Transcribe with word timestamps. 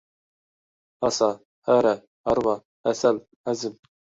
ھاسا، 1.05 1.27
ھەرە، 1.71 1.93
ھارۋا، 2.31 2.57
ھەسەل، 2.89 3.25
ھەزىم. 3.53 3.81